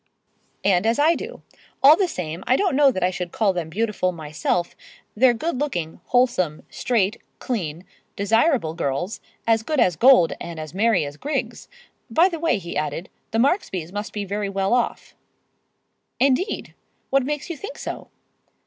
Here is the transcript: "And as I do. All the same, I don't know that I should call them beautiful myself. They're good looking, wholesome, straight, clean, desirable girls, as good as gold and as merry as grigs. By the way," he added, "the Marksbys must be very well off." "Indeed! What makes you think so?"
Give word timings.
"And 0.63 0.87
as 0.87 0.97
I 0.97 1.13
do. 1.13 1.43
All 1.83 1.95
the 1.95 2.07
same, 2.07 2.43
I 2.47 2.55
don't 2.55 2.75
know 2.75 2.89
that 2.89 3.03
I 3.03 3.11
should 3.11 3.31
call 3.31 3.53
them 3.53 3.69
beautiful 3.69 4.11
myself. 4.11 4.75
They're 5.15 5.35
good 5.35 5.59
looking, 5.59 6.01
wholesome, 6.05 6.63
straight, 6.71 7.21
clean, 7.37 7.85
desirable 8.15 8.73
girls, 8.73 9.21
as 9.45 9.61
good 9.61 9.79
as 9.79 9.95
gold 9.95 10.33
and 10.41 10.59
as 10.59 10.73
merry 10.73 11.05
as 11.05 11.17
grigs. 11.17 11.67
By 12.09 12.29
the 12.29 12.39
way," 12.39 12.57
he 12.57 12.75
added, 12.75 13.09
"the 13.29 13.37
Marksbys 13.37 13.91
must 13.91 14.11
be 14.11 14.25
very 14.25 14.49
well 14.49 14.73
off." 14.73 15.13
"Indeed! 16.19 16.73
What 17.11 17.21
makes 17.23 17.47
you 17.51 17.55
think 17.55 17.77
so?" 17.77 18.07